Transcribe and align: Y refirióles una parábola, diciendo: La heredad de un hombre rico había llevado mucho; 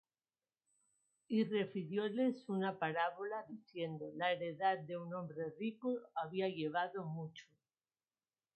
Y 1.27 1.43
refirióles 1.43 2.43
una 2.49 2.79
parábola, 2.79 3.45
diciendo: 3.47 4.11
La 4.15 4.31
heredad 4.33 4.79
de 4.79 4.97
un 4.97 5.13
hombre 5.13 5.51
rico 5.59 5.99
había 6.15 6.49
llevado 6.49 7.03
mucho; 7.05 7.45